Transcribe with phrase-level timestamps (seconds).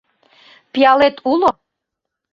[0.73, 1.51] Пиалет уло...